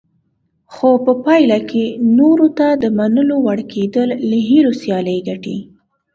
خو 0.73 0.89
په 1.05 1.13
پایله 1.25 1.57
کې 1.69 1.85
نورو 2.17 2.47
ته 2.57 2.67
د 2.83 2.85
منلو 2.97 3.35
وړ 3.45 3.59
کېدل 3.73 4.09
له 4.29 4.37
هیلو 4.47 4.71
سیالي 4.81 5.17
ګټي. 5.27 5.57